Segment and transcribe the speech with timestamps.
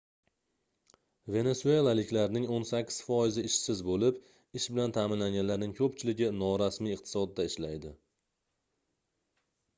[1.33, 4.17] venesuelaliklarning oʻn sakkiz foizi ishsiz boʻlib
[4.61, 7.95] ish bilan taʼminlanganlarning koʻpchiligi norasmiy iqtisodda ishlaydi